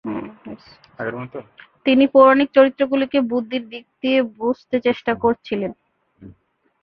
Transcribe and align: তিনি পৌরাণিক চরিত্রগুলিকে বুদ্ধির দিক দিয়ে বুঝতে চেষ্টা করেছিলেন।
তিনি 1.85 2.05
পৌরাণিক 2.07 2.49
চরিত্রগুলিকে 2.53 3.19
বুদ্ধির 3.31 3.63
দিক 3.69 3.85
দিয়ে 4.01 4.19
বুঝতে 4.37 4.77
চেষ্টা 4.79 5.11
করেছিলেন। 5.15 5.71